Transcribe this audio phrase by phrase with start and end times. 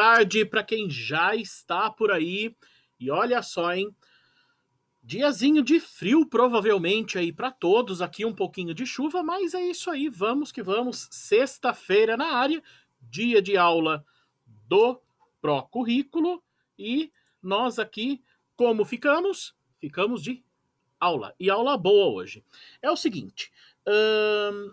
[0.00, 2.56] tarde para quem já está por aí.
[2.98, 3.94] E olha só, hein?
[5.02, 9.90] Diazinho de frio, provavelmente aí para todos, aqui um pouquinho de chuva, mas é isso
[9.90, 11.06] aí, vamos que vamos.
[11.10, 12.62] Sexta-feira na área,
[12.98, 14.02] dia de aula
[14.66, 14.98] do
[15.38, 16.42] Pro Currículo
[16.78, 17.12] e
[17.42, 18.22] nós aqui,
[18.56, 19.54] como ficamos?
[19.78, 20.42] Ficamos de
[20.98, 21.34] aula.
[21.38, 22.42] E aula boa hoje.
[22.80, 23.52] É o seguinte,
[23.86, 24.72] hum,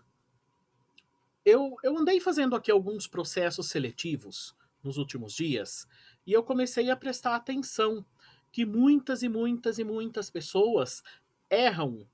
[1.44, 4.56] eu, eu andei fazendo aqui alguns processos seletivos
[4.88, 5.88] nos últimos dias
[6.26, 8.06] e eu comecei a prestar atenção
[8.52, 11.04] que muitas e muitas e muitas pessoas
[11.50, 12.08] erram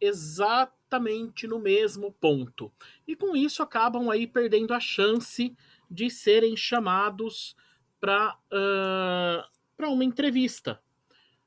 [0.00, 2.72] exatamente no mesmo ponto.
[3.06, 5.54] E com isso acabam aí perdendo a chance
[5.90, 7.54] de serem chamados
[8.00, 10.80] para uh, uma entrevista.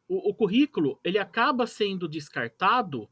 [0.07, 3.09] O, o, currículo ele acaba sendo descartado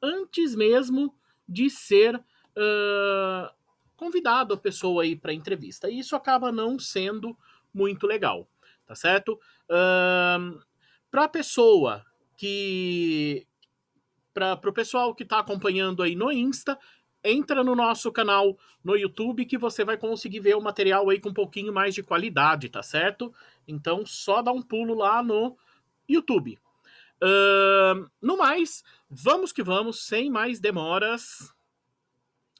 [0.00, 1.14] antes mesmo
[1.48, 3.54] de ser uh,
[4.02, 5.88] convidado a pessoa aí para entrevista.
[5.88, 7.38] E isso acaba não sendo
[7.72, 8.48] muito legal,
[8.84, 9.38] tá certo?
[9.70, 10.60] Uh,
[11.08, 12.04] para a pessoa
[12.36, 13.46] que
[14.34, 16.76] para o pessoal que está acompanhando aí no Insta,
[17.22, 21.28] entra no nosso canal no YouTube que você vai conseguir ver o material aí com
[21.28, 23.32] um pouquinho mais de qualidade, tá certo?
[23.68, 25.56] Então só dá um pulo lá no
[26.08, 26.58] YouTube.
[27.22, 31.54] Uh, no mais, vamos que vamos, sem mais demoras,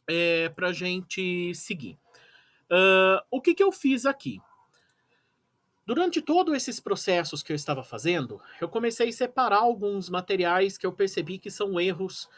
[0.08, 1.98] é, para gente seguir.
[2.70, 4.41] Uh, o que, que eu fiz aqui?
[5.84, 10.86] Durante todos esses processos que eu estava fazendo, eu comecei a separar alguns materiais que
[10.86, 12.28] eu percebi que são erros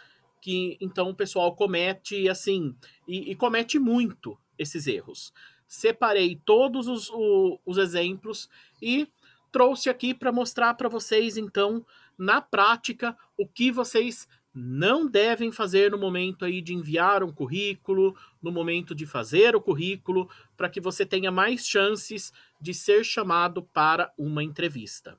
[0.41, 2.77] que então o pessoal comete assim,
[3.09, 5.33] e, e comete muito esses erros.
[5.67, 9.09] Separei todos os, o, os exemplos e
[9.51, 11.87] trouxe aqui para mostrar para vocês, então,
[12.19, 18.16] na prática, o que vocês não devem fazer no momento aí de enviar um currículo,
[18.41, 23.62] no momento de fazer o currículo, para que você tenha mais chances de ser chamado
[23.62, 25.19] para uma entrevista.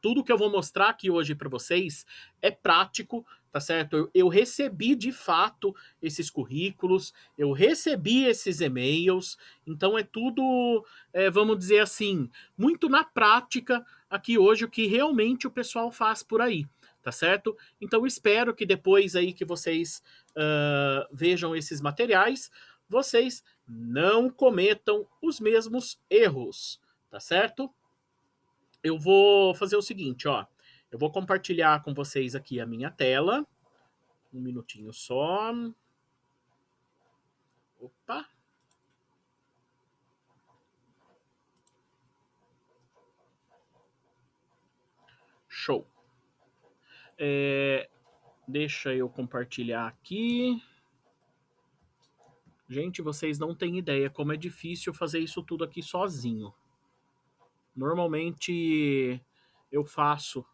[0.00, 2.04] Tudo que eu vou mostrar aqui hoje para vocês
[2.42, 3.96] é prático, tá certo?
[3.96, 5.72] Eu, eu, recebi de fato
[6.02, 12.28] esses currículos, eu recebi esses e-mails, então é tudo, é, vamos dizer assim,
[12.58, 16.66] muito na prática aqui hoje o que realmente o pessoal faz por aí,
[17.02, 17.56] tá certo?
[17.80, 22.50] Então espero que depois aí que vocês uh, vejam esses materiais,
[22.88, 26.80] vocês não cometam os mesmos erros,
[27.10, 27.72] tá certo?
[28.82, 30.46] Eu vou fazer o seguinte, ó.
[30.90, 33.46] Eu vou compartilhar com vocês aqui a minha tela.
[34.32, 35.52] Um minutinho só.
[37.80, 38.26] Opa.
[45.48, 45.91] Show.
[47.18, 47.88] É,
[48.46, 50.62] deixa eu compartilhar aqui.
[52.68, 56.54] Gente, vocês não têm ideia como é difícil fazer isso tudo aqui sozinho.
[57.76, 59.22] Normalmente
[59.70, 60.44] eu faço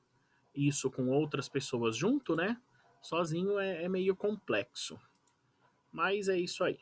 [0.54, 2.60] isso com outras pessoas junto, né?
[3.00, 4.98] Sozinho é, é meio complexo.
[5.92, 6.78] Mas é isso aí.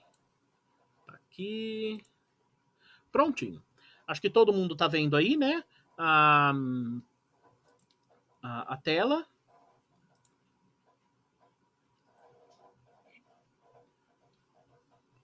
[1.07, 2.03] Tá aqui.
[3.13, 3.63] Prontinho.
[4.07, 5.63] Acho que todo mundo tá vendo aí, né?
[5.99, 6.53] A,
[8.43, 9.27] a, a tela.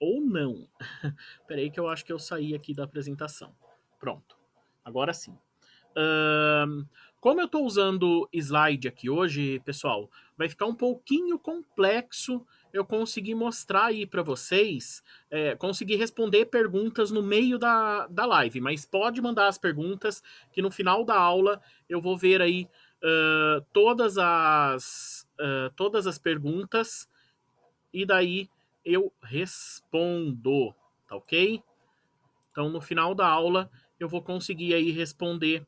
[0.03, 0.67] Ou não.
[1.47, 3.55] Peraí que eu acho que eu saí aqui da apresentação.
[4.01, 4.37] Pronto.
[4.85, 5.39] Agora sim.
[5.93, 6.85] Uh,
[7.21, 13.37] como eu estou usando slide aqui hoje, pessoal, vai ficar um pouquinho complexo eu conseguir
[13.37, 19.21] mostrar aí para vocês, é, conseguir responder perguntas no meio da, da live, mas pode
[19.21, 20.21] mandar as perguntas
[20.51, 22.67] que no final da aula eu vou ver aí
[23.05, 27.09] uh, todas as uh, todas as perguntas
[27.93, 28.49] e daí
[28.85, 30.75] eu respondo,
[31.09, 31.63] tá ok?
[32.51, 35.67] Então no final da aula eu vou conseguir aí responder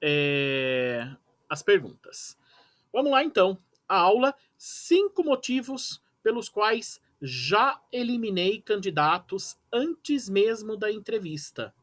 [0.00, 1.08] é,
[1.48, 2.38] as perguntas.
[2.92, 3.58] Vamos lá então.
[3.88, 11.74] A aula: cinco motivos pelos quais já eliminei candidatos antes mesmo da entrevista.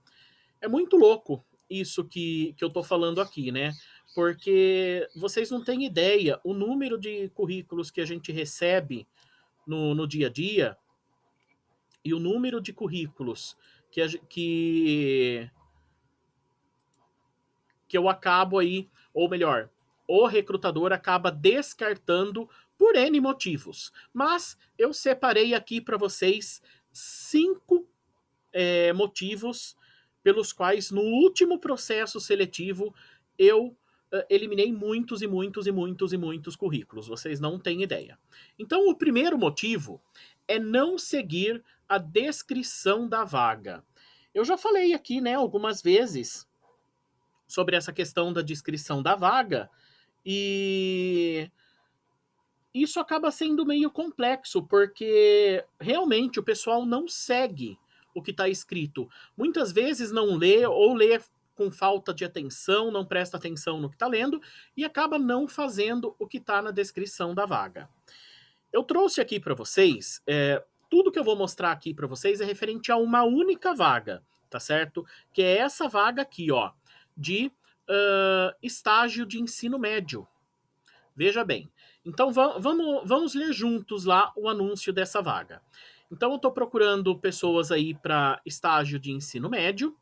[0.59, 3.73] É muito louco isso que, que eu tô falando aqui, né?
[4.15, 9.07] Porque vocês não têm ideia o número de currículos que a gente recebe
[9.67, 10.77] no, no dia a dia
[12.03, 13.57] e o número de currículos
[13.91, 15.51] que, que
[17.87, 19.69] que eu acabo aí, ou melhor,
[20.07, 23.91] o recrutador acaba descartando por N motivos.
[24.13, 26.61] Mas eu separei aqui para vocês
[26.91, 27.87] cinco
[28.51, 29.75] é, motivos
[30.21, 32.93] pelos quais no último processo seletivo
[33.37, 33.75] eu
[34.29, 37.07] eliminei muitos e muitos e muitos e muitos currículos.
[37.07, 38.17] Vocês não têm ideia.
[38.57, 40.01] Então, o primeiro motivo
[40.47, 43.83] é não seguir a descrição da vaga.
[44.33, 46.47] eu já falei aqui, né, algumas vezes
[47.47, 49.69] sobre essa questão da descrição da vaga
[50.25, 51.49] e
[52.73, 57.79] isso acaba sendo meio complexo, porque realmente o pessoal não segue
[58.13, 59.09] o que está escrito.
[59.37, 61.19] Muitas vezes não lê ou lê
[61.57, 64.39] com falta de atenção, não presta atenção no que está lendo
[64.77, 67.89] e acaba não fazendo o que está na descrição da vaga.
[68.71, 72.45] Eu trouxe aqui para vocês, é, tudo que eu vou mostrar aqui para vocês é
[72.45, 75.05] referente a uma única vaga, tá certo?
[75.33, 76.71] Que é essa vaga aqui, ó,
[77.15, 77.51] de
[77.89, 80.27] uh, estágio de ensino médio.
[81.15, 81.69] Veja bem.
[82.05, 85.61] Então vamos, vamos ler juntos lá o anúncio dessa vaga.
[86.11, 89.97] Então eu estou procurando pessoas aí para estágio de ensino médio.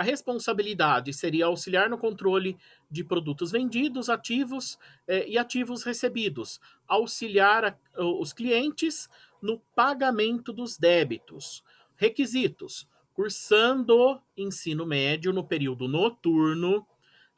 [0.00, 2.56] A responsabilidade seria auxiliar no controle
[2.90, 6.58] de produtos vendidos, ativos eh, e ativos recebidos,
[6.88, 9.10] auxiliar a, os clientes
[9.42, 11.62] no pagamento dos débitos.
[11.96, 16.86] Requisitos: cursando ensino médio no período noturno,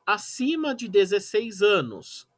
[0.07, 2.29] acima de 16 anos.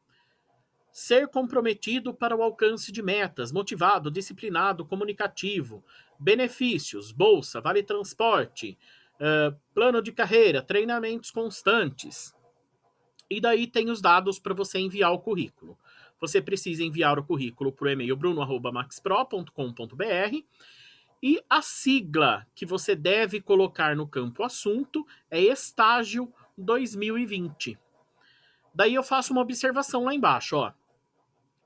[0.91, 5.85] Ser comprometido para o alcance de metas, motivado, disciplinado, comunicativo.
[6.19, 8.79] Benefícios: bolsa, vale transporte,
[9.21, 12.35] uh, plano de carreira, treinamentos constantes.
[13.31, 15.79] E daí tem os dados para você enviar o currículo.
[16.21, 20.45] Você precisa enviar o currículo para o e-mail bruno.maxpro.com.br
[21.23, 27.79] e a sigla que você deve colocar no campo assunto é estágio 2020.
[28.75, 30.73] Daí eu faço uma observação lá embaixo, ó.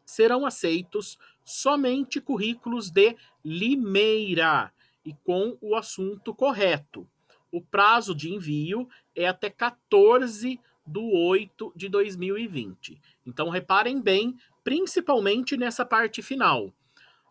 [0.05, 4.73] Serão aceitos somente currículos de Limeira
[5.05, 7.09] e com o assunto correto.
[7.51, 13.01] O prazo de envio é até 14 de 8 de 2020.
[13.27, 16.73] Então reparem bem, principalmente nessa parte final.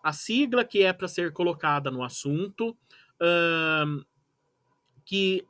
[0.04, 2.78] A sigla que é para ser colocada no assunto,
[3.22, 4.04] um,
[5.04, 5.46] que,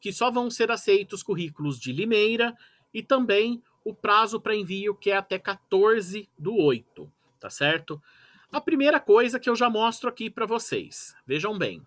[0.00, 2.56] que só vão ser aceitos currículos de Limeira
[2.92, 8.02] e também o prazo para envio que é até 14 do 8, tá certo?
[8.50, 11.82] A primeira coisa que eu já mostro aqui para vocês, vejam bem,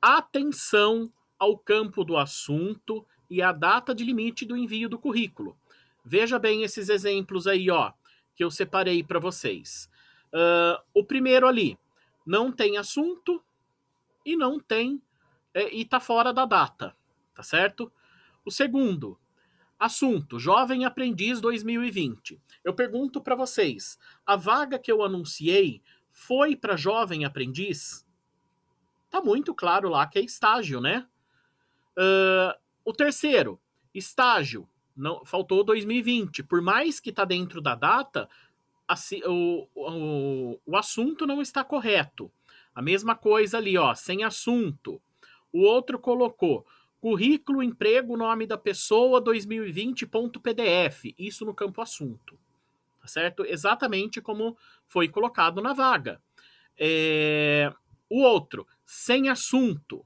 [0.00, 5.56] atenção ao campo do assunto e a data de limite do envio do currículo.
[6.04, 7.92] Veja bem esses exemplos aí, ó,
[8.34, 9.88] que eu separei para vocês.
[10.32, 11.78] Uh, o primeiro ali
[12.26, 13.42] não tem assunto
[14.24, 15.00] e não tem
[15.52, 16.94] é, e tá fora da data,
[17.34, 17.92] tá certo?
[18.44, 19.18] O segundo,
[19.78, 22.40] assunto jovem aprendiz 2020.
[22.62, 28.06] Eu pergunto para vocês, a vaga que eu anunciei foi para jovem aprendiz?
[29.10, 31.06] Tá muito claro lá que é estágio, né?
[31.98, 33.60] Uh, o terceiro,
[33.94, 36.42] estágio, não faltou 2020.
[36.44, 38.28] Por mais que tá dentro da data,
[39.26, 42.30] o, o, o assunto não está correto.
[42.74, 45.02] A mesma coisa ali, ó, sem assunto.
[45.52, 46.64] O outro colocou
[47.00, 51.14] currículo, emprego, nome da pessoa 2020.pdf.
[51.18, 52.38] Isso no campo assunto.
[53.00, 53.44] Tá certo?
[53.44, 56.20] Exatamente como foi colocado na vaga.
[56.78, 57.72] É...
[58.08, 60.04] O outro, sem assunto.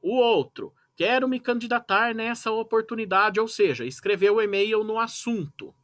[0.00, 5.74] O outro, quero me candidatar nessa oportunidade, ou seja, escreveu o e-mail no assunto.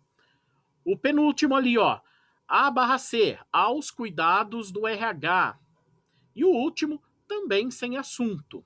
[0.83, 2.01] O penúltimo ali, ó,
[2.49, 5.59] A barra C, aos cuidados do RH.
[6.35, 8.65] E o último, também sem assunto.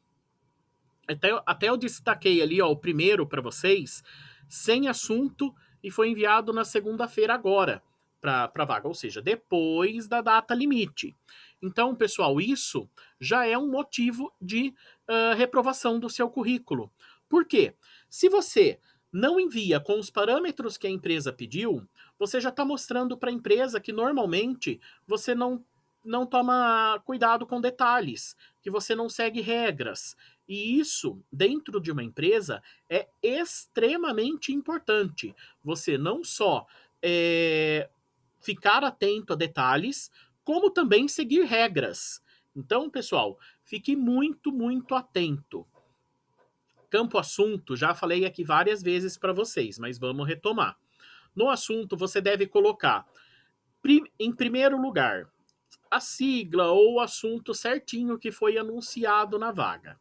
[1.09, 4.01] Até, até eu destaquei ali, ó, o primeiro para vocês,
[4.49, 5.53] sem assunto,
[5.83, 7.83] e foi enviado na segunda-feira agora
[8.21, 11.17] para a vaga, ou seja, depois da data limite.
[11.61, 12.89] Então, pessoal, isso
[13.21, 14.75] já é um motivo de
[15.09, 16.91] uh, reprovação do seu currículo.
[17.29, 17.75] Por quê?
[18.09, 18.79] Se você
[19.13, 21.87] não envia com os parâmetros que a empresa pediu,
[22.19, 25.65] você já está mostrando para a empresa que normalmente você não,
[26.05, 30.17] não toma cuidado com detalhes, que você não segue regras.
[30.47, 35.35] E isso, dentro de uma empresa, é extremamente importante.
[35.63, 36.67] Você não só
[37.03, 37.89] é,
[38.41, 40.11] ficar atento a detalhes,
[40.45, 42.23] como também seguir regras.
[42.59, 45.65] Então, pessoal, fique muito, muito atento.
[46.91, 50.77] Campo assunto, já falei aqui várias vezes para vocês, mas vamos retomar.
[51.37, 53.07] No assunto, você deve colocar,
[54.19, 55.31] em primeiro lugar,
[55.89, 59.97] a sigla ou o assunto certinho que foi anunciado na vaga.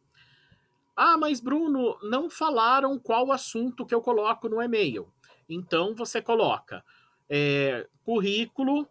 [0.96, 5.14] Ah, mas Bruno, não falaram qual assunto que eu coloco no e-mail.
[5.48, 6.84] Então você coloca
[7.30, 8.90] é, currículo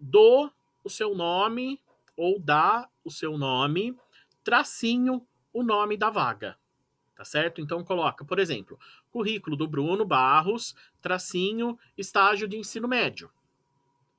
[0.00, 0.50] do
[0.82, 1.81] o seu nome
[2.16, 3.96] ou dá o seu nome,
[4.44, 6.56] tracinho o nome da vaga.
[7.14, 7.60] Tá certo?
[7.60, 8.78] Então coloca, por exemplo,
[9.10, 13.30] currículo do Bruno Barros, tracinho, estágio de ensino médio.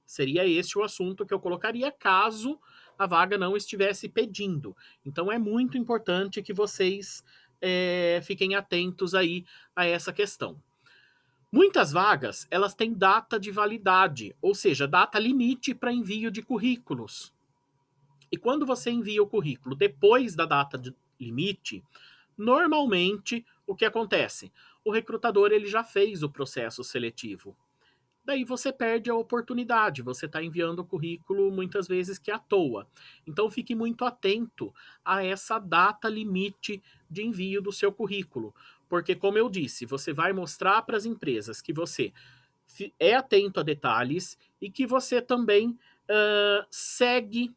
[0.05, 2.59] Seria esse o assunto que eu colocaria caso
[2.97, 4.75] a vaga não estivesse pedindo.
[5.05, 7.23] Então é muito importante que vocês
[7.59, 9.45] é, fiquem atentos aí
[9.75, 10.61] a essa questão.
[11.51, 17.33] Muitas vagas, elas têm data de validade, ou seja, data limite para envio de currículos.
[18.33, 21.83] E quando você envia o currículo depois da data de limite,
[22.35, 24.51] normalmente o que acontece?
[24.83, 27.55] O recrutador ele já fez o processo seletivo.
[28.25, 32.39] Daí você perde a oportunidade, você está enviando o currículo muitas vezes que é à
[32.39, 32.87] toa.
[33.27, 34.73] Então fique muito atento
[35.05, 38.51] a essa data limite de envio do seu currículo,
[38.89, 42.11] porque, como eu disse, você vai mostrar para as empresas que você
[42.99, 47.53] é atento a detalhes e que você também uh, segue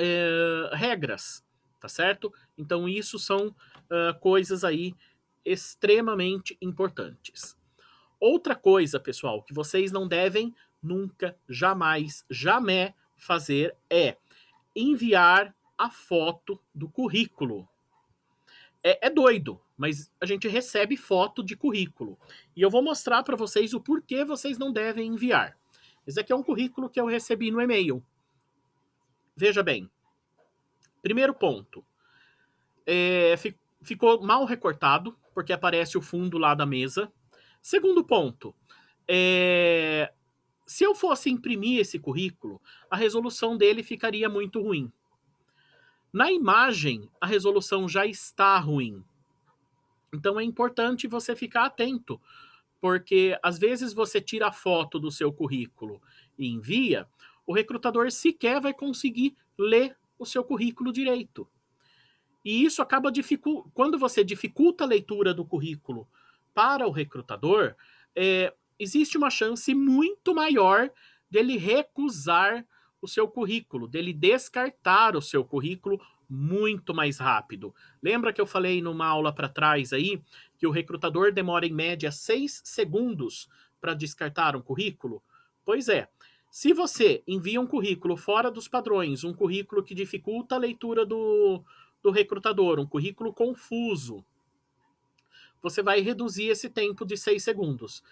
[0.00, 1.44] uh, regras,
[1.78, 2.32] tá certo?
[2.56, 4.94] Então, isso são uh, coisas aí
[5.44, 7.56] extremamente importantes.
[8.18, 14.16] Outra coisa, pessoal, que vocês não devem nunca, jamais, jamais fazer é
[14.74, 17.68] enviar a foto do currículo.
[18.82, 22.18] É, é doido, mas a gente recebe foto de currículo.
[22.54, 25.56] E eu vou mostrar para vocês o porquê vocês não devem enviar.
[26.06, 28.04] Esse aqui é um currículo que eu recebi no e-mail.
[29.40, 29.90] Veja bem.
[31.00, 31.82] Primeiro ponto.
[32.86, 33.34] É,
[33.82, 37.10] ficou mal recortado, porque aparece o fundo lá da mesa.
[37.62, 38.54] Segundo ponto.
[39.08, 40.12] É,
[40.66, 44.92] se eu fosse imprimir esse currículo, a resolução dele ficaria muito ruim.
[46.12, 49.02] Na imagem, a resolução já está ruim.
[50.12, 52.20] Então é importante você ficar atento,
[52.78, 55.98] porque às vezes você tira a foto do seu currículo
[56.38, 57.08] e envia,
[57.50, 61.48] o recrutador sequer vai conseguir ler o seu currículo direito.
[62.44, 63.72] E isso acaba dificultando.
[63.74, 66.08] Quando você dificulta a leitura do currículo
[66.54, 67.74] para o recrutador,
[68.14, 70.92] é, existe uma chance muito maior
[71.28, 72.64] dele recusar
[73.02, 77.74] o seu currículo, dele descartar o seu currículo muito mais rápido.
[78.00, 80.22] Lembra que eu falei numa aula para trás aí
[80.56, 83.48] que o recrutador demora em média seis segundos
[83.80, 85.20] para descartar um currículo?
[85.64, 86.08] Pois é.
[86.50, 91.62] Se você envia um currículo fora dos padrões, um currículo que dificulta a leitura do,
[92.02, 94.24] do recrutador, um currículo confuso,
[95.62, 98.02] você vai reduzir esse tempo de seis segundos.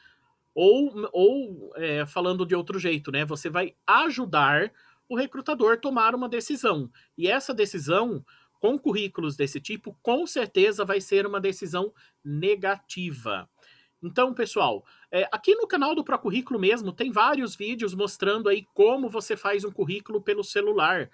[0.54, 3.24] Ou, ou é, falando de outro jeito, né?
[3.24, 4.72] Você vai ajudar
[5.08, 6.90] o recrutador tomar uma decisão.
[7.16, 8.24] E essa decisão,
[8.60, 11.92] com currículos desse tipo, com certeza vai ser uma decisão
[12.24, 13.48] negativa.
[14.02, 19.10] Então, pessoal, é, aqui no canal do Procurrículo mesmo tem vários vídeos mostrando aí como
[19.10, 21.10] você faz um currículo pelo celular.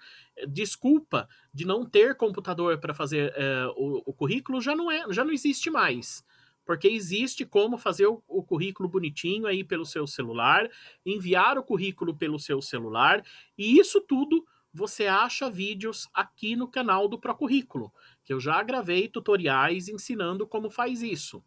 [0.47, 5.23] Desculpa de não ter computador para fazer é, o, o, currículo já não é, já
[5.23, 6.23] não existe mais
[6.65, 10.67] porque existe como fazer o, o, currículo bonitinho aí pelo seu celular,
[11.05, 13.23] enviar o currículo pelo seu celular,
[13.55, 17.93] e isso tudo você acha vídeos aqui no canal do Procurrículo,
[18.25, 21.41] que eu já gravei tutoriais ensinando como faz isso.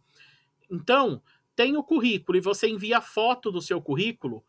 [0.70, 1.22] Então,
[1.56, 4.44] tem o currículo e você envia foto do seu currículo,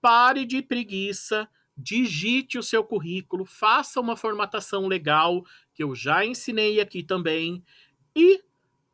[0.00, 6.80] pare de preguiça, digite o seu currículo, faça uma formatação legal, que eu já ensinei
[6.80, 7.62] aqui também,
[8.14, 8.42] e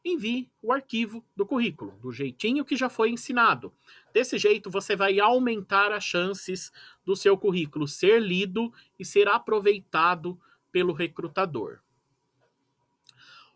[0.04, 3.72] envie o arquivo do currículo, do jeitinho que já foi ensinado.
[4.12, 6.72] Desse jeito, você vai aumentar as chances
[7.04, 11.80] do seu currículo ser lido e ser aproveitado pelo recrutador.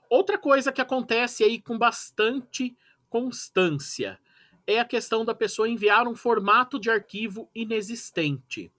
[0.08, 2.76] Outra coisa que acontece aí com bastante
[3.10, 4.18] constância
[4.66, 8.72] é a questão da pessoa enviar um formato de arquivo inexistente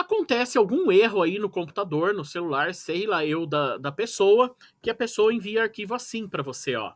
[0.00, 4.90] acontece algum erro aí no computador, no celular, sei lá eu, da, da pessoa, que
[4.90, 6.92] a pessoa envia arquivo assim para você, ó.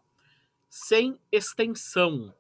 [0.69, 2.35] Sem extensão.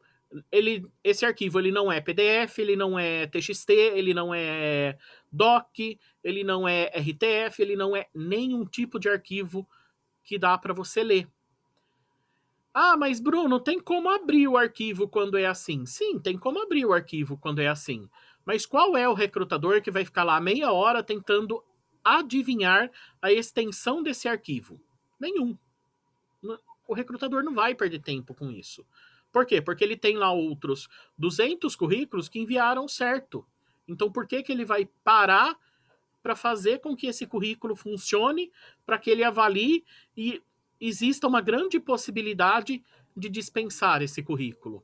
[0.50, 4.98] Ele, esse arquivo ele não é PDF, ele não é TXT, ele não é
[5.30, 5.78] doc,
[6.22, 9.68] ele não é RTF, ele não é nenhum tipo de arquivo
[10.24, 11.28] que dá para você ler.
[12.76, 15.86] Ah, mas Bruno, tem como abrir o arquivo quando é assim?
[15.86, 18.10] Sim, tem como abrir o arquivo quando é assim.
[18.44, 21.62] Mas qual é o recrutador que vai ficar lá meia hora tentando
[22.02, 22.90] adivinhar
[23.22, 24.80] a extensão desse arquivo?
[25.20, 25.56] Nenhum.
[26.88, 28.84] O recrutador não vai perder tempo com isso.
[29.32, 29.62] Por quê?
[29.62, 33.46] Porque ele tem lá outros 200 currículos que enviaram certo.
[33.86, 35.56] Então, por que, que ele vai parar
[36.22, 38.50] para fazer com que esse currículo funcione,
[38.84, 39.84] para que ele avalie
[40.16, 40.42] e
[40.80, 42.82] exista uma grande possibilidade
[43.16, 44.82] de dispensar esse currículo?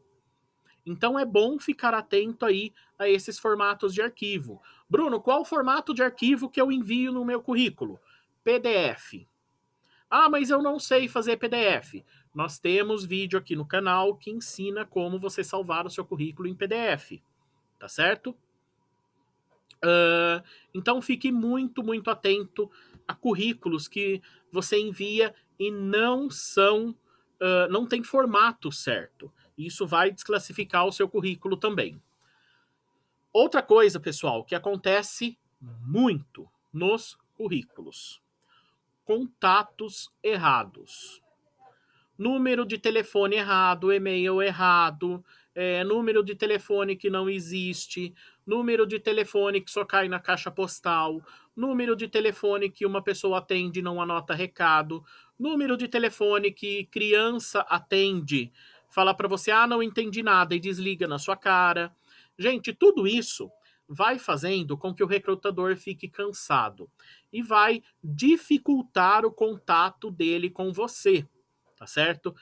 [0.84, 4.60] Então é bom ficar atento aí a esses formatos de arquivo.
[4.88, 8.00] Bruno, qual o formato de arquivo que eu envio no meu currículo?
[8.42, 9.26] PDF.
[10.08, 12.04] Ah, mas eu não sei fazer PDF.
[12.34, 16.54] Nós temos vídeo aqui no canal que ensina como você salvar o seu currículo em
[16.54, 17.20] PDF.
[17.78, 18.36] Tá certo?
[19.82, 20.42] Uh,
[20.74, 22.70] então fique muito, muito atento
[23.08, 24.20] a currículos que
[24.52, 29.30] você envia e não são, uh, não tem formato certo.
[29.58, 32.02] Isso vai desclassificar o seu currículo também.
[33.30, 38.22] Outra coisa, pessoal, que acontece muito nos currículos:
[39.04, 41.22] contatos errados.
[42.16, 45.22] Número de telefone errado, e-mail errado,
[45.54, 48.14] é, número de telefone que não existe,
[48.46, 51.22] número de telefone que só cai na caixa postal,
[51.60, 55.04] número de telefone que uma pessoa atende e não anota recado,
[55.38, 58.50] número de telefone que criança atende,
[58.88, 61.94] fala para você, ah, não entendi nada e desliga na sua cara.
[62.38, 63.50] Gente, tudo isso
[63.86, 66.88] vai fazendo com que o recrutador fique cansado
[67.30, 71.28] e vai dificultar o contato dele com você,
[71.76, 72.34] tá certo?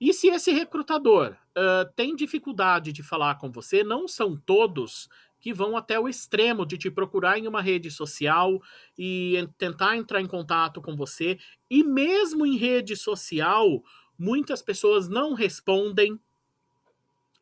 [0.00, 5.08] E se esse recrutador uh, tem dificuldade de falar com você, não são todos
[5.44, 8.62] que vão até o extremo de te procurar em uma rede social
[8.96, 11.38] e tentar entrar em contato com você.
[11.68, 13.84] E mesmo em rede social,
[14.18, 16.18] muitas pessoas não respondem.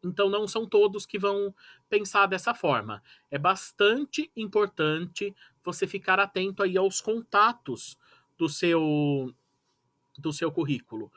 [0.03, 1.55] Então, não são todos que vão
[1.89, 3.01] pensar dessa forma.
[3.31, 5.33] É bastante importante
[5.65, 7.97] você ficar atento aí aos contatos
[8.37, 9.33] do seu,
[10.19, 11.09] do seu currículo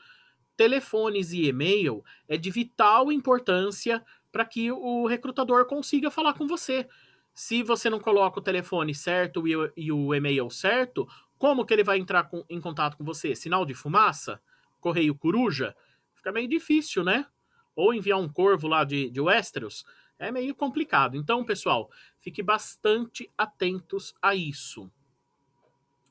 [0.55, 4.03] telefones e e-mail é de vital importância
[4.35, 6.85] para que o recrutador consiga falar com você.
[7.33, 11.73] Se você não coloca o telefone certo e o, e o e-mail certo, como que
[11.73, 13.33] ele vai entrar com, em contato com você?
[13.33, 14.41] Sinal de fumaça?
[14.81, 15.73] Correio coruja?
[16.13, 17.25] Fica meio difícil, né?
[17.73, 19.85] Ou enviar um corvo lá de, de Westeros?
[20.19, 21.15] É meio complicado.
[21.15, 21.89] Então, pessoal,
[22.19, 24.91] fique bastante atentos a isso.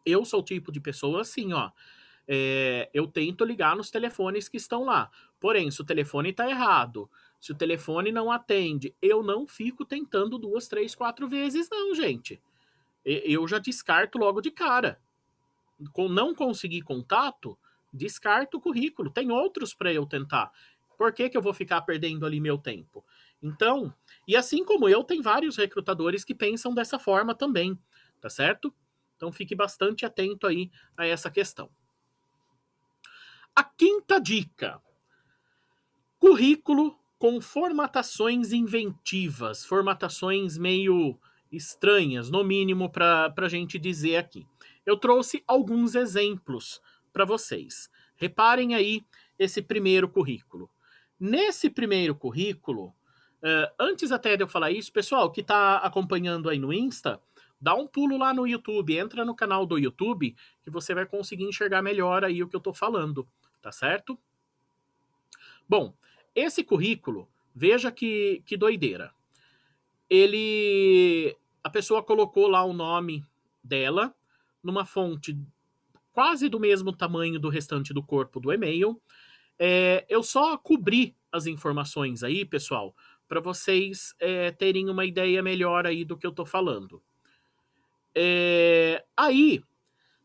[0.07, 1.71] Eu sou o tipo de pessoa assim, ó
[2.27, 5.11] é, eu tento ligar nos telefones que estão lá.
[5.39, 7.11] Porém, se o telefone está errado,
[7.45, 12.41] se o telefone não atende, eu não fico tentando duas, três, quatro vezes, não, gente.
[13.05, 14.99] Eu já descarto logo de cara.
[15.93, 17.59] Com não conseguir contato,
[17.93, 19.11] descarto o currículo.
[19.11, 20.51] Tem outros para eu tentar.
[20.97, 23.05] Por que, que eu vou ficar perdendo ali meu tempo?
[23.43, 23.95] Então,
[24.27, 27.79] e assim como eu, tem vários recrutadores que pensam dessa forma também,
[28.23, 28.75] tá certo?
[29.19, 31.69] Então fique bastante atento aí a essa questão.
[33.55, 34.81] A quinta dica:
[36.19, 41.19] currículo com formatações inventivas, formatações meio
[41.51, 44.47] estranhas, no mínimo, para a gente dizer aqui.
[44.85, 46.83] Eu trouxe alguns exemplos
[47.15, 47.89] para vocês.
[48.15, 49.03] Reparem aí
[49.39, 50.69] esse primeiro currículo.
[51.19, 56.59] Nesse primeiro currículo, uh, antes até de eu falar isso, pessoal que está acompanhando aí
[56.59, 57.19] no Insta,
[57.59, 61.45] dá um pulo lá no YouTube, entra no canal do YouTube, que você vai conseguir
[61.45, 63.27] enxergar melhor aí o que eu estou falando
[63.63, 64.19] tá certo?
[65.67, 65.95] Bom,
[66.35, 69.13] esse currículo, veja que, que doideira.
[70.09, 71.37] Ele.
[71.63, 73.25] A pessoa colocou lá o nome
[73.63, 74.15] dela
[74.63, 75.39] numa fonte
[76.13, 79.01] quase do mesmo tamanho do restante do corpo do e-mail.
[79.59, 82.95] É, eu só cobri as informações aí, pessoal,
[83.27, 87.03] para vocês é, terem uma ideia melhor aí do que eu tô falando.
[88.15, 89.63] É, aí,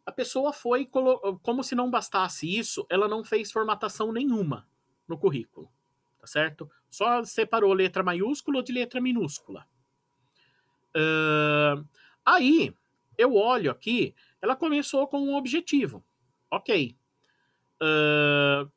[0.05, 0.85] a pessoa foi,
[1.41, 4.67] como se não bastasse isso, ela não fez formatação nenhuma
[5.07, 5.71] no currículo,
[6.29, 6.69] certo?
[6.89, 9.67] Só separou letra maiúscula de letra minúscula.
[10.95, 11.85] Uh,
[12.25, 12.73] aí,
[13.17, 16.03] eu olho aqui, ela começou com um objetivo.
[16.49, 16.95] Ok.
[17.81, 18.69] Uh,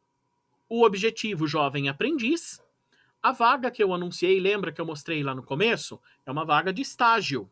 [0.68, 2.62] o objetivo jovem aprendiz.
[3.22, 6.00] A vaga que eu anunciei, lembra que eu mostrei lá no começo?
[6.26, 7.48] É uma vaga de estágio.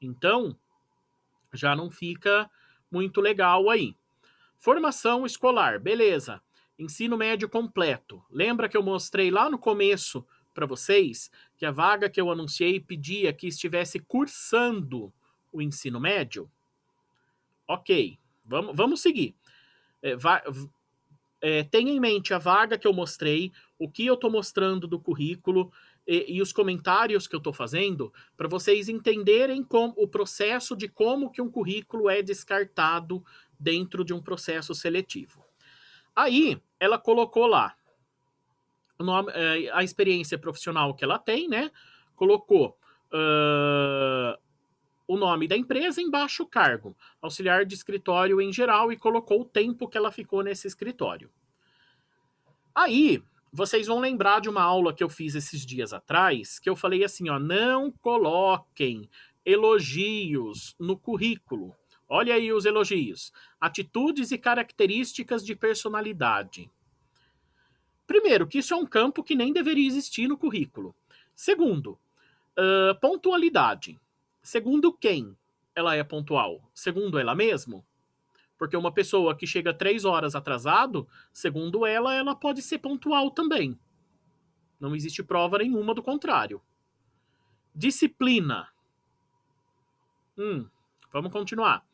[0.00, 0.56] Então,
[1.52, 2.48] já não fica
[2.90, 3.96] muito legal aí.
[4.56, 6.40] Formação escolar, beleza.
[6.78, 8.22] Ensino médio completo.
[8.30, 12.80] Lembra que eu mostrei lá no começo para vocês que a vaga que eu anunciei
[12.80, 15.12] pedia que estivesse cursando
[15.52, 16.50] o ensino médio?
[17.66, 19.34] Ok, vamos, vamos seguir.
[20.02, 20.16] É,
[21.40, 24.98] é, tenha em mente a vaga que eu mostrei, o que eu estou mostrando do
[24.98, 25.70] currículo
[26.06, 30.88] e, e, os comentários que eu estou fazendo para vocês entenderem como, o processo de
[30.88, 33.24] como que um currículo é descartado
[33.58, 35.43] dentro de um processo seletivo.
[36.14, 37.74] Aí, ela colocou lá
[39.04, 41.70] nome, é, a experiência profissional que ela tem, né?
[42.16, 42.76] Colocou
[43.12, 44.38] uh,
[45.06, 49.44] o nome da empresa embaixo o cargo, auxiliar de escritório em geral, e colocou o
[49.44, 51.30] tempo que ela ficou nesse escritório.
[52.74, 53.22] Aí,
[53.52, 57.04] vocês vão lembrar de uma aula que eu fiz esses dias atrás, que eu falei
[57.04, 59.08] assim, ó, não coloquem
[59.44, 61.74] elogios no currículo.
[62.08, 63.32] Olha aí os elogios.
[63.60, 66.70] Atitudes e características de personalidade.
[68.06, 70.94] Primeiro, que isso é um campo que nem deveria existir no currículo.
[71.34, 71.98] Segundo,
[72.58, 73.98] uh, pontualidade.
[74.42, 75.36] segundo quem
[75.74, 76.70] ela é pontual?
[76.72, 77.84] Segundo ela mesma?
[78.56, 83.78] Porque uma pessoa que chega três horas atrasado, segundo ela, ela pode ser pontual também.
[84.78, 86.62] Não existe prova nenhuma do contrário.
[87.74, 88.68] Disciplina.
[90.38, 90.68] Hum,
[91.12, 91.84] vamos continuar.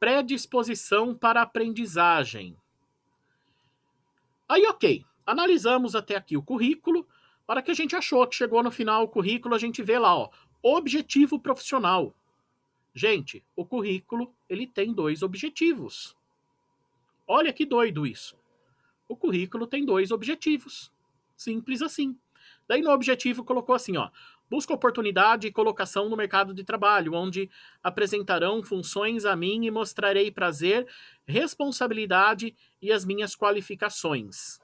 [0.00, 2.56] Predisposição para aprendizagem.
[4.48, 5.04] Aí, ok.
[5.24, 7.06] Analisamos até aqui o currículo.
[7.46, 10.16] Para que a gente achou que chegou no final o currículo, a gente vê lá,
[10.16, 10.30] ó,
[10.62, 12.14] objetivo profissional.
[12.94, 16.16] Gente, o currículo ele tem dois objetivos.
[17.26, 18.36] Olha que doido isso.
[19.06, 20.90] O currículo tem dois objetivos.
[21.36, 22.18] Simples assim.
[22.66, 24.10] Daí no objetivo colocou assim, ó,
[24.50, 27.48] busca oportunidade e colocação no mercado de trabalho, onde
[27.82, 30.86] apresentarão funções a mim e mostrarei prazer,
[31.24, 34.60] responsabilidade e as minhas qualificações.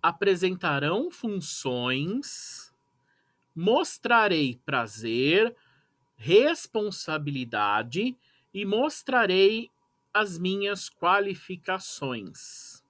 [0.00, 2.72] Apresentarão funções,
[3.54, 5.54] mostrarei prazer,
[6.16, 8.16] responsabilidade
[8.54, 9.70] e mostrarei
[10.12, 12.81] as minhas qualificações.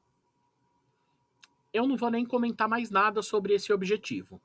[1.72, 4.40] Eu não vou nem comentar mais nada sobre esse objetivo.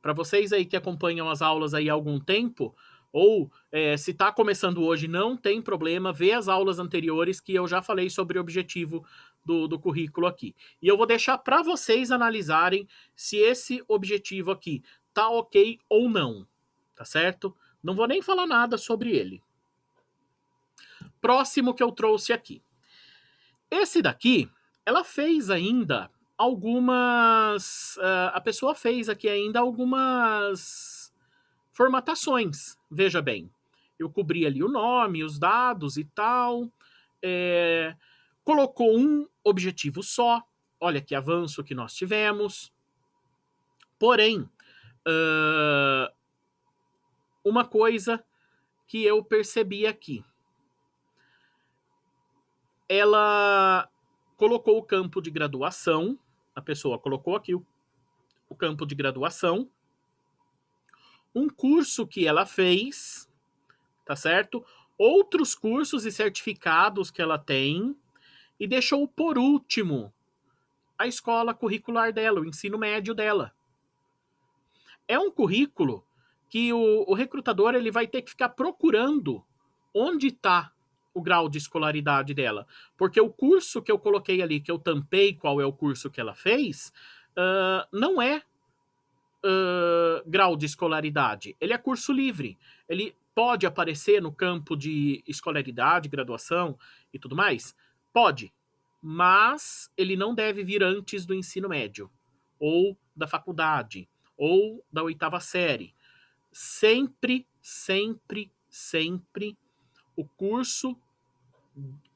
[0.00, 2.74] Para vocês aí que acompanham as aulas aí há algum tempo,
[3.12, 7.68] ou é, se está começando hoje, não tem problema, vê as aulas anteriores que eu
[7.68, 9.06] já falei sobre o objetivo
[9.44, 10.56] do, do currículo aqui.
[10.80, 16.46] E eu vou deixar para vocês analisarem se esse objetivo aqui tá ok ou não,
[16.96, 17.54] tá certo?
[17.82, 19.42] Não vou nem falar nada sobre ele.
[21.20, 22.62] Próximo que eu trouxe aqui.
[23.70, 24.50] Esse daqui,
[24.84, 26.10] ela fez ainda
[26.42, 27.96] algumas.
[27.96, 31.12] Uh, a pessoa fez aqui ainda algumas
[31.72, 32.76] formatações.
[32.90, 33.50] Veja bem,
[33.98, 36.70] eu cobri ali o nome, os dados e tal.
[37.22, 37.94] É,
[38.44, 40.42] colocou um objetivo só.
[40.80, 42.72] Olha que avanço que nós tivemos.
[43.98, 46.12] Porém, uh,
[47.44, 48.22] uma coisa
[48.88, 50.24] que eu percebi aqui
[52.92, 53.88] ela
[54.36, 56.18] colocou o campo de graduação,
[56.54, 57.64] a pessoa colocou aqui o,
[58.48, 59.68] o campo de graduação,
[61.34, 63.28] um curso que ela fez,
[64.04, 64.64] tá certo?
[64.98, 67.96] Outros cursos e certificados que ela tem,
[68.60, 70.12] e deixou por último
[70.96, 73.52] a escola curricular dela, o ensino médio dela.
[75.08, 76.06] É um currículo
[76.48, 79.44] que o, o recrutador ele vai ter que ficar procurando
[79.92, 80.72] onde está
[81.14, 82.66] o grau de escolaridade dela.
[82.96, 86.20] Porque o curso que eu coloquei ali, que eu tampei qual é o curso que
[86.20, 86.92] ela fez,
[87.36, 88.42] uh, não é
[89.44, 91.56] uh, grau de escolaridade.
[91.60, 92.58] Ele é curso livre.
[92.88, 96.78] Ele pode aparecer no campo de escolaridade, graduação
[97.12, 97.74] e tudo mais?
[98.12, 98.52] Pode.
[99.00, 102.10] Mas ele não deve vir antes do ensino médio,
[102.58, 105.94] ou da faculdade, ou da oitava série.
[106.52, 109.58] Sempre, sempre, sempre
[110.16, 110.96] o curso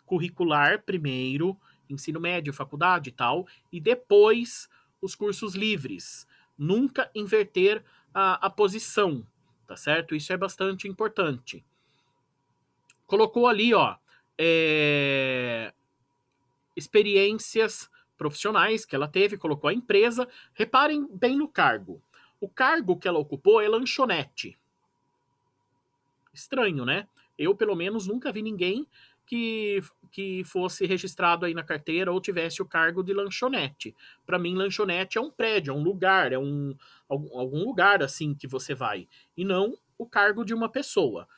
[0.05, 4.69] curricular primeiro, ensino médio, faculdade e tal, e depois
[5.01, 6.27] os cursos livres.
[6.57, 9.27] Nunca inverter a, a posição,
[9.67, 10.15] tá certo?
[10.15, 11.65] Isso é bastante importante.
[13.07, 13.97] Colocou ali, ó,
[14.39, 15.73] é,
[16.75, 20.29] experiências profissionais que ela teve, colocou a empresa.
[20.55, 22.03] Reparem bem no cargo.
[22.41, 24.59] O cargo que ela ocupou é lanchonete.
[26.33, 27.09] Estranho, né?
[27.39, 28.87] Eu, pelo menos, nunca vi ninguém
[29.27, 33.95] que, que fosse registrado aí na carteira ou tivesse o cargo de lanchonete.
[34.25, 36.75] Para mim, lanchonete é um prédio, é um lugar, é um
[37.09, 41.29] algum, lugar assim que você vai, e não o cargo de uma pessoa.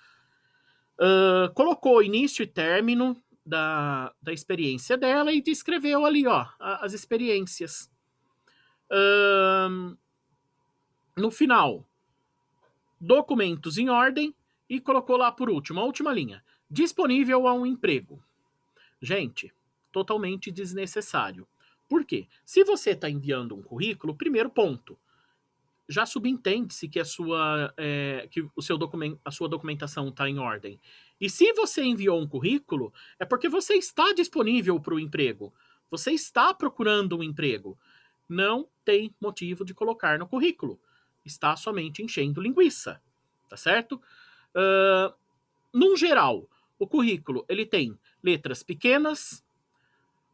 [1.00, 7.90] Uh, colocou início e término da, da experiência dela e descreveu ali, ó, as experiências.
[8.90, 9.96] Uh,
[11.16, 11.86] no final,
[13.00, 14.34] documentos em ordem
[14.68, 18.22] e colocou lá por último, a última linha, disponível a um emprego.
[19.00, 19.52] Gente,
[19.90, 21.46] totalmente desnecessário.
[21.88, 22.28] Por quê?
[22.44, 24.98] Se você está enviando um currículo, primeiro ponto,
[25.88, 30.38] já subentende-se que a sua é, que o seu documento, a sua documentação está em
[30.38, 30.78] ordem.
[31.18, 35.52] E se você enviou um currículo, é porque você está disponível para o emprego.
[35.90, 37.78] Você está procurando um emprego.
[38.28, 40.78] Não tem motivo de colocar no currículo.
[41.24, 43.00] Está somente enchendo linguiça.
[43.48, 44.00] Tá certo?
[45.72, 49.44] Num geral, o currículo ele tem letras pequenas,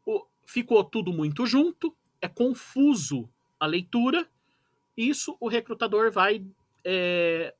[0.07, 4.29] o, ficou tudo muito junto, é confuso a leitura.
[4.96, 6.44] Isso o recrutador vai
[6.85, 7.55] é,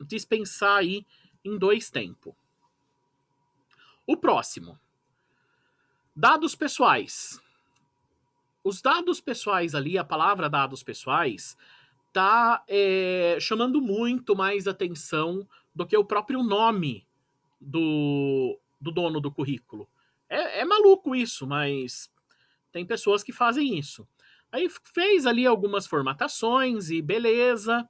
[0.00, 1.04] dispensar aí
[1.44, 2.34] em dois tempos.
[4.06, 4.78] O próximo.
[6.14, 7.40] Dados pessoais.
[8.62, 11.56] Os dados pessoais ali, a palavra dados pessoais,
[12.12, 17.06] tá é, chamando muito mais atenção do que o próprio nome
[17.60, 19.88] do, do dono do currículo.
[20.28, 22.10] É, é maluco isso, mas
[22.70, 24.06] tem pessoas que fazem isso.
[24.52, 27.88] Aí fez ali algumas formatações e beleza.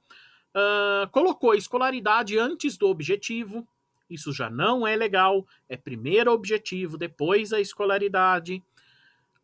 [0.55, 3.67] Uh, colocou escolaridade antes do objetivo.
[4.09, 5.45] Isso já não é legal.
[5.69, 8.63] É primeiro objetivo, depois a escolaridade.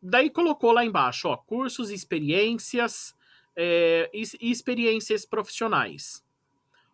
[0.01, 3.15] Daí colocou lá embaixo, ó, cursos experiências
[3.55, 6.25] é, e experiências profissionais.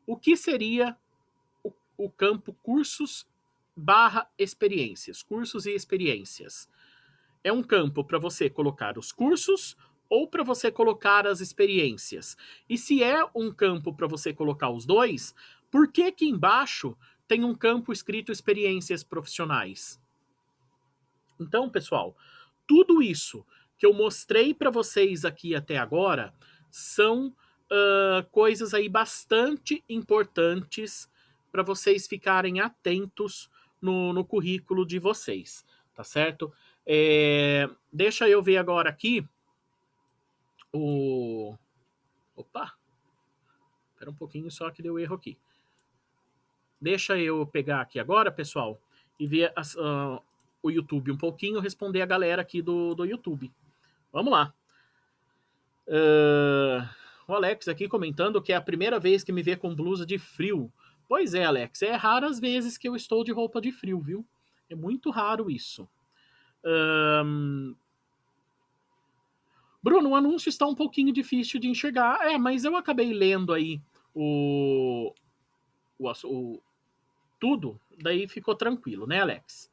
[0.06, 0.98] O que seria
[1.98, 3.28] o, campo cursos
[3.76, 5.24] barra experiências?
[5.24, 6.70] Cursos e experiências.
[7.44, 9.76] É um campo para você colocar os cursos
[10.10, 12.38] ou para você colocar as experiências.
[12.70, 15.36] E se é um campo para você colocar os dois,
[15.70, 20.02] por que que embaixo tem um campo escrito experiências profissionais?
[21.40, 22.16] Então, pessoal,
[22.66, 23.46] tudo isso
[23.78, 26.34] que eu mostrei para vocês aqui até agora
[26.72, 31.10] são uh, coisas aí bastante importantes
[31.58, 33.50] para vocês ficarem atentos
[33.82, 35.66] no, no, currículo de vocês,
[35.96, 36.54] tá certo?
[36.86, 39.28] É, deixa eu ver agora aqui
[40.72, 41.56] o.
[42.36, 42.74] Opa!
[43.92, 45.36] Espera um pouquinho só que deu erro aqui.
[46.80, 48.80] Deixa eu pegar aqui agora, pessoal,
[49.20, 50.22] e ver uh,
[50.62, 53.52] o YouTube um pouquinho, responder a galera aqui do, do YouTube.
[54.14, 54.54] Vamos lá.
[55.88, 56.88] Uh,
[57.28, 60.20] o Alex aqui comentando que é a primeira vez que me vê com blusa de
[60.20, 60.72] frio.
[61.08, 64.28] Pois é, Alex, é raras vezes que eu estou de roupa de frio, viu?
[64.70, 65.88] É muito raro isso.
[69.82, 72.20] Bruno, o anúncio está um pouquinho difícil de enxergar.
[72.26, 73.82] É, mas eu acabei lendo aí
[74.14, 75.14] o,
[75.98, 76.62] o, o
[77.40, 79.72] tudo, daí ficou tranquilo, né, Alex?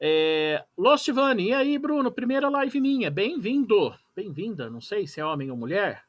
[0.00, 2.10] É, Lost Vani, e aí, Bruno?
[2.10, 6.04] Primeira live minha, bem-vindo, bem-vinda, não sei se é homem ou mulher.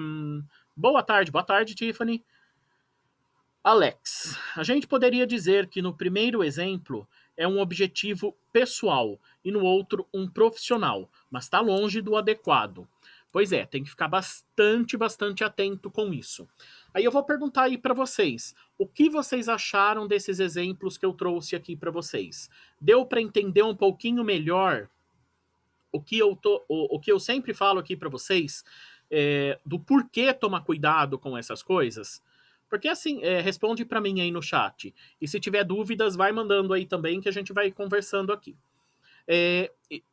[0.00, 0.44] Um,
[0.76, 2.24] boa tarde, boa tarde, Tiffany.
[3.62, 9.62] Alex, a gente poderia dizer que no primeiro exemplo é um objetivo pessoal e no
[9.62, 12.86] outro um profissional, mas está longe do adequado.
[13.30, 16.48] Pois é, tem que ficar bastante, bastante atento com isso.
[16.94, 21.12] Aí eu vou perguntar aí para vocês, o que vocês acharam desses exemplos que eu
[21.12, 22.48] trouxe aqui para vocês?
[22.80, 24.88] Deu para entender um pouquinho melhor
[25.92, 28.64] o que eu tô, o, o que eu sempre falo aqui para vocês
[29.10, 32.22] é, do porquê tomar cuidado com essas coisas?
[32.68, 34.94] Porque assim, é, responde para mim aí no chat.
[35.20, 38.56] E se tiver dúvidas, vai mandando aí também que a gente vai conversando aqui.
[39.26, 39.70] É,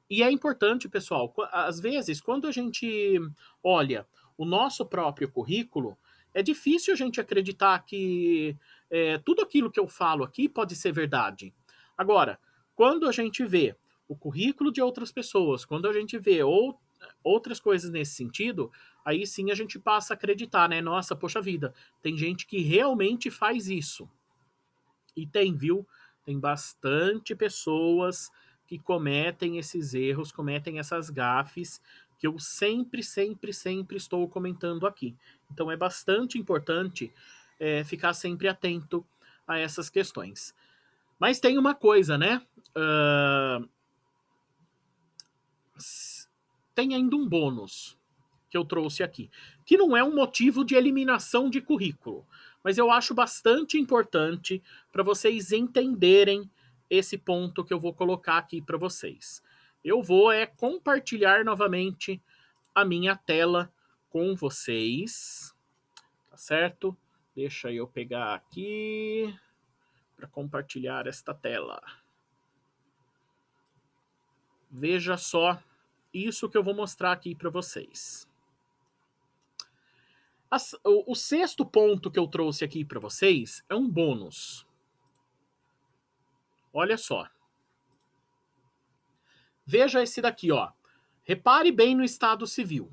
[0.09, 3.19] e é importante, pessoal, às vezes, quando a gente
[3.63, 4.05] olha
[4.37, 5.97] o nosso próprio currículo,
[6.33, 8.57] é difícil a gente acreditar que
[8.89, 11.53] é, tudo aquilo que eu falo aqui pode ser verdade.
[11.97, 12.37] Agora,
[12.75, 13.75] quando a gente vê
[14.07, 16.77] o currículo de outras pessoas, quando a gente vê ou,
[17.23, 18.71] outras coisas nesse sentido,
[19.05, 20.81] aí sim a gente passa a acreditar, né?
[20.81, 24.09] Nossa, poxa vida, tem gente que realmente faz isso.
[25.15, 25.87] E tem, viu?
[26.25, 28.31] Tem bastante pessoas
[28.65, 31.79] que cometem esses erros, cometem essas gafes
[32.17, 35.15] que eu sempre, sempre, sempre estou comentando aqui.
[35.51, 37.13] Então é bastante importante
[37.59, 39.05] é, ficar sempre atento
[39.47, 40.55] a essas questões.
[41.19, 42.41] Mas tem uma coisa, né?
[42.75, 43.69] Uh,
[46.73, 47.97] tem ainda um bônus
[48.55, 49.29] que eu trouxe aqui,
[49.65, 52.25] que não é um motivo de eliminação de currículo,
[52.63, 54.63] mas eu acho bastante importante
[54.93, 56.49] para vocês entenderem
[56.89, 59.43] esse ponto que eu vou colocar aqui para vocês.
[59.83, 62.21] Eu vou é compartilhar novamente
[62.73, 63.69] a minha tela
[64.09, 65.53] com vocês,
[66.29, 66.97] tá certo?
[67.35, 69.37] Deixa eu pegar aqui
[70.15, 71.81] para compartilhar esta tela.
[74.71, 75.61] Veja só
[76.13, 78.24] isso que eu vou mostrar aqui para vocês.
[80.55, 84.65] As, o, o sexto ponto que eu trouxe aqui para vocês é um bônus.
[86.71, 87.27] Olha só.
[89.65, 90.71] Veja esse daqui, ó.
[91.25, 92.89] Repare bem no estado civil.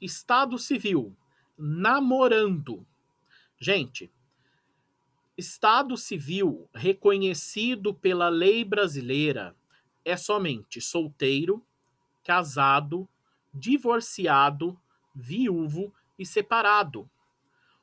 [0.00, 1.14] Estado civil,
[1.58, 2.86] namorando.
[3.58, 4.10] Gente,
[5.36, 9.54] estado civil reconhecido pela lei brasileira
[10.06, 11.62] é somente solteiro,
[12.22, 13.06] casado,
[13.52, 14.80] divorciado,
[15.14, 17.08] viúvo e separado.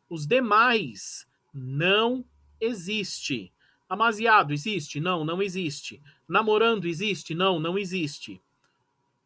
[0.10, 2.26] Os demais não
[2.60, 3.52] existe.
[3.90, 5.00] Amaziado existe?
[5.00, 6.02] Não, não existe.
[6.28, 7.34] Namorando existe?
[7.36, 8.42] Não, não existe.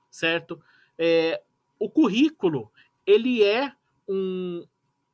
[0.10, 0.62] Certo?
[0.98, 1.42] É,
[1.78, 2.72] o currículo,
[3.06, 3.72] ele é
[4.08, 4.66] um,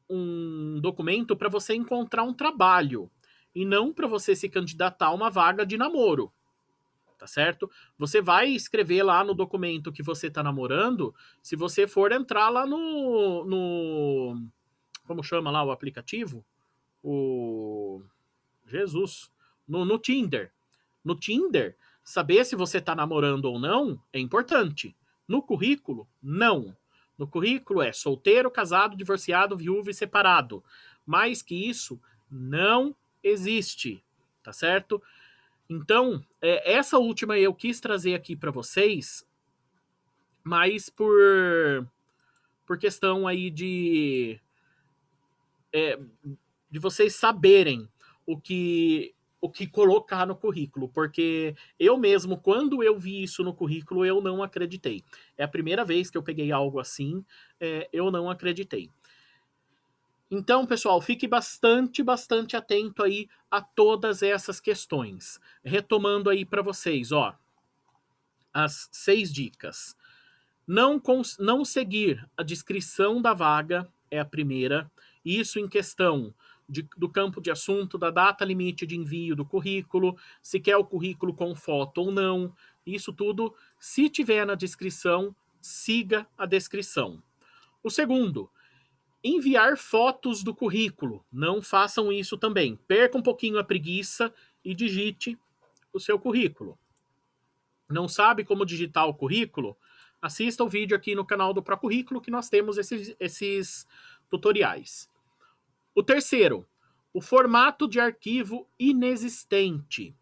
[0.09, 3.09] um documento para você encontrar um trabalho
[3.53, 6.31] e não para você se candidatar a uma vaga de namoro.
[7.21, 7.69] Tá certo?
[7.99, 12.65] Você vai escrever lá no documento que você tá namorando, se você for entrar lá
[12.65, 14.43] no, no
[15.05, 16.43] como chama lá o aplicativo?
[17.03, 18.01] O
[18.65, 19.31] Jesus,
[19.67, 20.51] no, no Tinder.
[21.05, 24.95] No Tinder, saber se você tá namorando ou não é importante.
[25.27, 26.75] No currículo, não.
[27.19, 30.63] No currículo é solteiro, casado, divorciado, viúvo e separado.
[31.05, 34.03] Mais que isso, não existe,
[34.41, 34.99] tá certo?
[35.71, 39.25] Então, é, essa última eu quis trazer aqui para vocês,
[40.43, 41.87] mas por
[42.65, 44.37] por questão aí de
[45.71, 45.97] é,
[46.69, 47.87] de vocês saberem
[48.25, 53.55] o que o que colocar no currículo, porque eu mesmo, quando eu vi isso no
[53.55, 55.03] currículo, eu não acreditei.
[55.37, 57.25] É a primeira vez que eu peguei algo assim,
[57.61, 58.89] é, eu não acreditei.
[60.33, 65.41] Então, pessoal, fique bastante, bastante atento aí a todas essas questões.
[65.61, 67.37] Retomando aí para vocês, ó,
[68.53, 69.93] as seis dicas.
[70.65, 71.01] Não,
[71.37, 74.89] não seguir a descrição da vaga é a primeira.
[75.25, 76.33] Isso em questão
[76.67, 80.85] de, do campo de assunto, da data limite de envio do currículo, se quer o
[80.85, 82.55] currículo com foto ou não.
[82.85, 87.21] Isso tudo, se tiver na descrição, siga a descrição.
[87.83, 88.50] O segundo,
[89.23, 91.25] enviar fotos do currículo.
[91.31, 92.75] Não façam isso também.
[92.87, 95.37] Perca um pouquinho a preguiça e digite
[95.93, 96.77] o seu currículo.
[97.89, 99.77] Não sabe como digitar o currículo?
[100.21, 103.87] Assista o vídeo aqui no canal do Procurrículo que nós temos esses, esses
[104.29, 105.09] tutoriais.
[105.93, 106.65] O terceiro,
[107.13, 110.15] o formato de arquivo inexistente.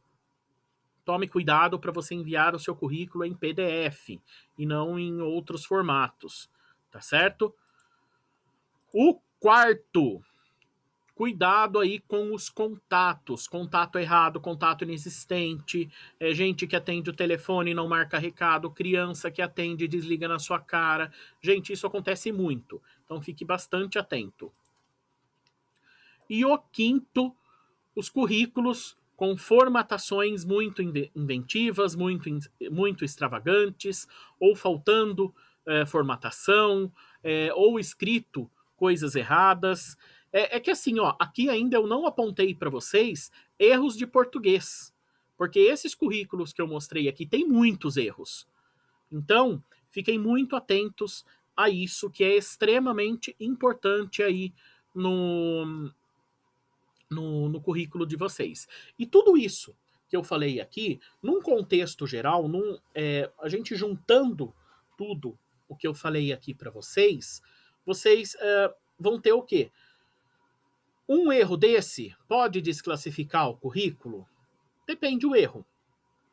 [1.06, 4.20] Tome cuidado para você enviar o seu currículo em PDF
[4.58, 6.50] e não em outros formatos,
[6.90, 7.54] tá certo?
[8.91, 10.19] O quarto,
[11.13, 13.47] cuidado aí com os contatos.
[13.47, 15.88] Contato errado, contato inexistente,
[16.19, 20.28] é, gente que atende o telefone e não marca recado, criança que atende e desliga
[20.28, 21.12] na sua cara.
[21.39, 22.82] Gente, isso acontece muito.
[23.06, 24.52] Então fique bastante atento.
[26.28, 27.36] E o quinto,
[27.95, 32.30] os currículos com formatações muito inventivas, muito,
[32.71, 34.08] muito extravagantes,
[34.39, 35.36] ou faltando
[35.67, 38.49] é, formatação, é, ou escrito
[38.80, 39.98] coisas erradas.
[40.32, 44.94] É, é, que assim, ó, aqui ainda eu não apontei para vocês erros de português,
[45.38, 48.48] porque esses currículos que eu mostrei aqui tem muitos erros.
[49.12, 49.62] Então,
[49.92, 51.26] fiquem muito atentos
[51.58, 54.54] a isso, que é extremamente importante aí
[54.96, 55.92] no,
[57.10, 58.68] no, no currículo de vocês.
[58.98, 59.76] E tudo isso
[60.08, 64.54] que eu falei aqui, num contexto geral, num, é, a gente juntando
[64.98, 65.38] tudo
[65.68, 67.42] o que eu falei aqui para vocês,
[67.89, 69.71] vocês é, vão ter o quê?
[71.08, 74.28] Um erro desse pode desclassificar o currículo?
[74.86, 75.65] Depende do erro.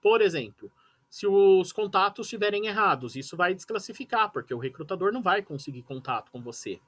[0.02, 0.70] Por exemplo,
[1.08, 6.30] se os contatos estiverem errados, isso vai desclassificar, porque o recrutador não vai conseguir contato
[6.30, 6.78] com você.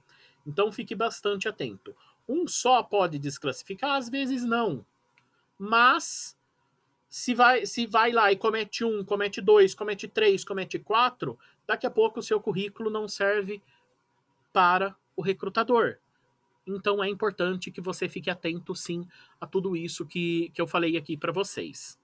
[0.47, 1.97] Então fique bastante atento.
[2.29, 4.85] Um só pode desclassificar, às vezes não.
[5.59, 6.37] Mas
[7.09, 11.87] se vai, se vai lá e comete um, comete dois, comete três, comete quatro, daqui
[11.87, 13.63] a pouco o seu currículo não serve
[14.53, 15.99] para o recrutador.
[16.67, 19.07] Então é importante que você fique atento sim
[19.41, 21.99] a tudo isso que, que eu falei aqui para vocês.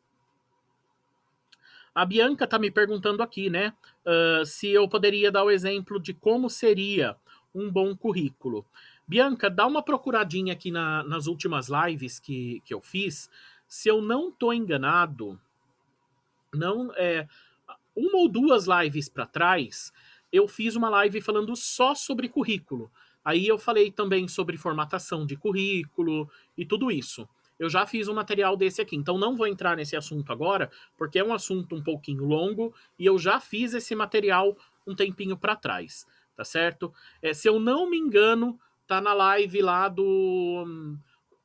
[1.95, 3.73] A Bianca está me perguntando aqui, né,
[4.05, 7.17] uh, se eu poderia dar o exemplo de como seria
[7.55, 8.67] um bom currículo.
[9.07, 13.31] Bianca, dá uma procuradinha aqui na, nas últimas lives que, que eu fiz.
[13.69, 15.39] Se eu não tô enganado,
[16.53, 17.29] não é
[17.95, 19.93] uma ou duas lives para trás,
[20.35, 22.91] eu fiz uma live falando só sobre currículo.
[23.25, 27.29] Aí eu falei também sobre formatação de currículo e tudo isso.
[27.57, 30.69] Eu já fiz um material desse aqui, então não vou entrar nesse assunto agora,
[30.99, 35.37] porque é um assunto um pouquinho longo e eu já fiz esse material um tempinho
[35.37, 36.05] para trás,
[36.37, 36.93] tá certo?
[37.23, 40.97] É, se eu não me engano, tá na live lá do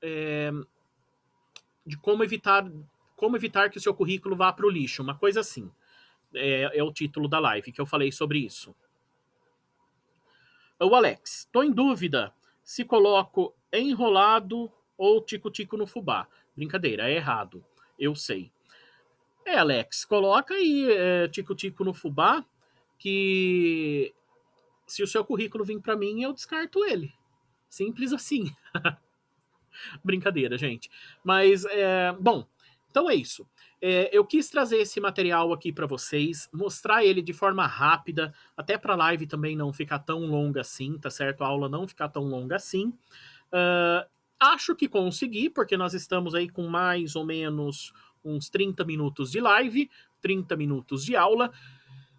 [0.02, 0.52] é,
[1.86, 2.68] de como evitar
[3.16, 5.70] como evitar que o seu currículo vá para o lixo, uma coisa assim.
[6.34, 8.76] É, é, o título da live que eu falei sobre isso.
[10.80, 12.34] O Alex, tô em dúvida
[12.64, 16.28] se coloco enrolado ou tico-tico no fubá.
[16.56, 17.66] Brincadeira, é errado.
[17.98, 18.52] Eu sei.
[19.46, 22.46] É, Alex, coloca aí é, tico-tico no fubá
[22.98, 24.14] que
[24.86, 27.14] se o seu currículo vir para mim, eu descarto ele.
[27.70, 28.54] Simples assim.
[30.04, 30.90] Brincadeira, gente.
[31.24, 32.46] Mas, é, bom,
[32.90, 33.48] então é isso.
[33.82, 38.78] É, eu quis trazer esse material aqui para vocês, mostrar ele de forma rápida, até
[38.78, 41.44] para a live também não ficar tão longa assim, tá certo?
[41.44, 42.88] A aula não ficar tão longa assim.
[43.48, 44.06] Uh,
[44.40, 49.40] acho que consegui, porque nós estamos aí com mais ou menos uns 30 minutos de
[49.40, 49.90] live,
[50.22, 51.52] 30 minutos de aula.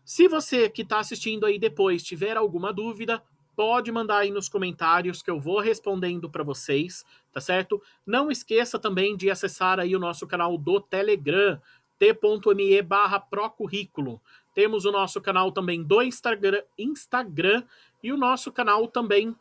[0.02, 3.22] Se você que está assistindo aí depois tiver alguma dúvida,
[3.61, 7.78] pode mandar aí nos comentários que eu vou respondendo para vocês, tá certo?
[8.06, 11.61] Não esqueça também de acessar aí o nosso canal do Telegram,
[11.98, 14.18] t.me barra procurrículo.
[14.54, 17.62] Temos o nosso canal também do Instagram, Instagram
[18.02, 19.36] e o nosso canal também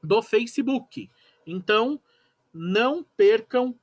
[0.00, 1.10] do Facebook.
[1.44, 1.98] Então,
[2.54, 3.74] não percam,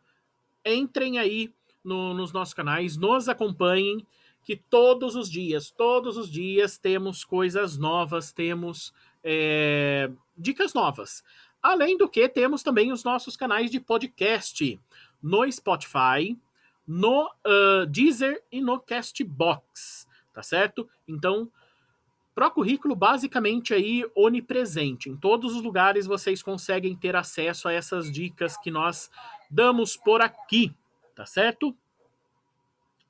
[0.65, 4.07] entrem aí no, nos nossos canais, nos acompanhem,
[4.45, 8.93] que todos os dias, todos os dias temos coisas novas, temos
[9.23, 11.23] é, dicas novas.
[11.61, 14.79] Além do que, temos também os nossos canais de podcast
[15.21, 16.37] no Spotify,
[16.85, 20.89] no uh, Deezer e no Castbox, tá certo?
[21.07, 21.49] Então,
[22.35, 25.09] Pro Currículo basicamente aí onipresente.
[25.09, 29.09] Em todos os lugares vocês conseguem ter acesso a essas dicas que nós
[29.49, 30.75] damos por aqui,
[31.15, 31.69] tá certo?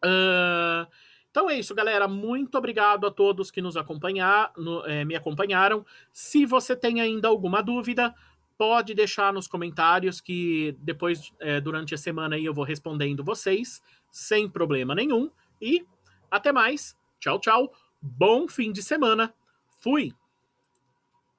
[0.04, 0.86] Uh,
[1.34, 2.08] então é isso, galera.
[2.08, 5.84] Muito obrigado a todos que nos acompanhar, no, é, me acompanharam.
[6.12, 8.14] Se você tem ainda alguma dúvida,
[8.56, 13.82] pode deixar nos comentários que depois, é, durante a semana, aí eu vou respondendo vocês,
[14.12, 15.32] sem problema nenhum.
[15.60, 15.84] E
[16.30, 16.96] até mais.
[17.20, 17.74] Tchau, tchau.
[18.00, 19.34] Bom fim de semana.
[19.80, 20.14] Fui!